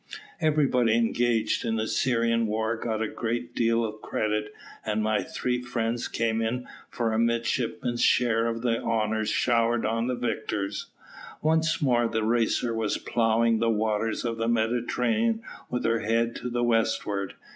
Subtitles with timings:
[0.39, 4.51] Everybody engaged in the Syrian war got a great deal of credit,
[4.83, 10.07] and my three friends came in for a midshipman's share of the honours showered on
[10.07, 10.87] the victors.
[11.43, 16.49] Once more the Racer was ploughing the waters of the Mediterranean with her head to
[16.49, 17.35] the westward.